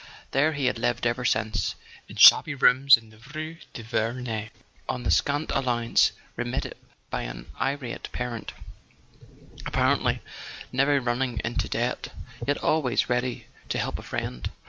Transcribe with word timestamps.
There 0.31 0.53
he 0.53 0.65
had 0.65 0.79
lived 0.79 1.05
ever 1.05 1.23
since, 1.23 1.75
in 2.09 2.15
shabby 2.15 2.55
rooms 2.55 2.97
in 2.97 3.11
the 3.11 3.19
rue 3.35 3.57
de 3.75 3.83
Verneuil, 3.83 4.49
on 4.89 5.03
the 5.03 5.11
scant 5.11 5.51
allowance 5.53 6.11
remitted 6.35 6.75
by 7.11 7.21
an 7.21 7.45
irate 7.61 8.11
parent: 8.11 8.51
apparently 9.63 10.19
never 10.71 10.99
running 10.99 11.39
into 11.43 11.69
debt, 11.69 12.07
yet 12.47 12.57
always 12.57 13.11
ready 13.11 13.45
to 13.69 13.77
help 13.77 13.99
a 13.99 14.01
friend. 14.01 14.49